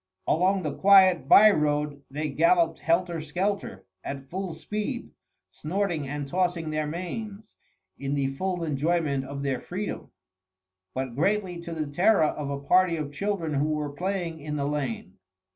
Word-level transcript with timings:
Along 0.25 0.63
the 0.63 0.73
quiet 0.75 1.27
by 1.29 1.51
road 1.51 2.01
they 2.09 2.27
galloped 2.29 2.79
helter 2.79 3.21
skelter, 3.21 3.85
at 4.03 4.31
full 4.31 4.55
speed, 4.55 5.11
snorting 5.51 6.07
and 6.07 6.27
tossing 6.27 6.71
their 6.71 6.87
manes 6.87 7.53
in 7.99 8.15
the 8.15 8.25
full 8.29 8.63
enjoyment 8.63 9.23
of 9.23 9.43
their 9.43 9.59
freedom, 9.61 10.09
but 10.95 11.13
greatly 11.15 11.59
to 11.61 11.71
the 11.71 11.85
terror 11.85 12.23
of 12.23 12.49
a 12.49 12.57
party 12.59 12.95
of 12.97 13.13
children 13.13 13.53
who 13.53 13.67
were 13.73 13.91
playing 13.91 14.39
in 14.39 14.55
the 14.55 14.65
lane. 14.65 15.19